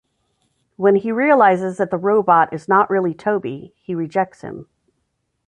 [0.77, 4.65] When he realizes that the robot is not really Toby, he rejects him.